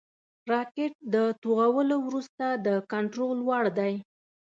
[0.51, 3.93] راکټ د توغولو وروسته د کنټرول وړ دی